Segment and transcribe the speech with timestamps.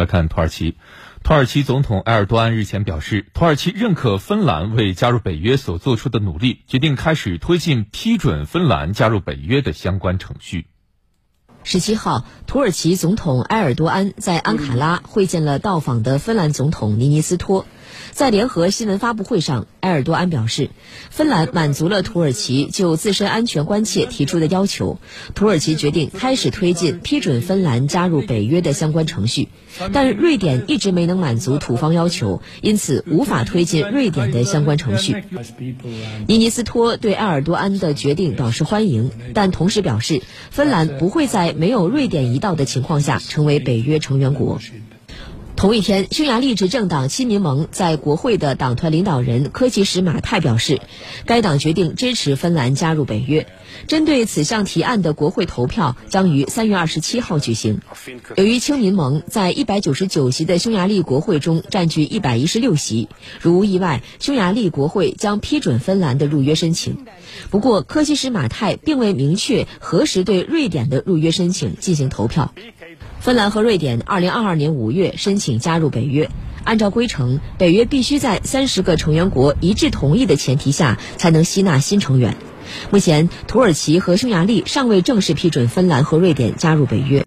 [0.00, 0.76] 来看土耳其，
[1.24, 10.66] 土耳其总统埃尔多安日前表示，土耳其认可芬兰为加入北约所做出的努力，决定开始推进批准芬兰加入北约的相关程序。
[11.64, 17.66] 十七号，土耳其总统埃尔多安在安卡拉会见了到访的芬兰总统尼尼斯托。
[18.12, 20.70] 在联合新闻发布会上，埃尔多安表示，
[21.10, 24.98] 芬兰满足了土耳其就自身安全关切提出的要求，
[25.34, 29.48] 土耳其决定开始推进批准芬兰加入北约的相关程序。
[29.92, 35.22] 但瑞典一直没能满足土方要求，因此无法推进瑞典的相关程序。
[36.26, 44.58] 尼尼斯托对埃尔多安的决定表示欢迎，但同时表示，芬兰不会在没有瑞典一道的情况下成为北约成员国。
[45.56, 50.82] 同一天，匈牙利执政党新民盟在国会的党团领导人科奇什马泰表示，
[51.24, 53.46] 该党决定支持芬兰加入北约。
[53.88, 57.80] 针对此项提案的国会投票将于三月二十七号举行。
[58.36, 63.08] 由于亲民盟在一百九十九席的匈牙利国会中占据一百一十六席，
[63.40, 66.98] 如无意外，匈牙利国会将批准芬兰的入约申请。
[67.50, 72.52] 不过，科奇什马泰并未明确何时对瑞典的入约申请进行投票。
[73.20, 76.28] 芬兰和瑞典二零二二年五月申请加入北约，
[76.64, 82.36] 按照规程，北约必须在三十个成员国一致同意的前提下才能吸纳新成员。
[82.90, 87.24] 目前，土耳其和匈牙利尚未正式批准芬兰和瑞典加入北约。